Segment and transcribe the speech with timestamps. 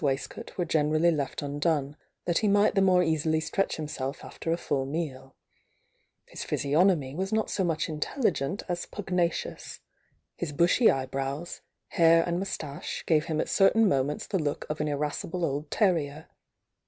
[0.03, 1.95] waistcoat were generally left undone,
[2.25, 5.11] that he might the more easily stretch himself aftei^ f„* 17
[5.67, 9.79] *^'^ physiognomy was not so much mtelhgent as pugnacious
[10.35, 14.87] his bushy eyebrows, hair and moustache gave him at certain moments the look of an
[14.87, 16.25] irascible old terrier.